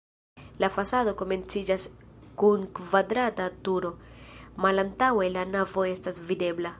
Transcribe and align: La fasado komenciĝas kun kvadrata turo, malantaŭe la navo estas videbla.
La 0.63 0.69
fasado 0.77 1.11
komenciĝas 1.19 1.85
kun 2.43 2.63
kvadrata 2.79 3.47
turo, 3.67 3.93
malantaŭe 4.65 5.29
la 5.39 5.49
navo 5.57 5.89
estas 5.95 6.23
videbla. 6.33 6.69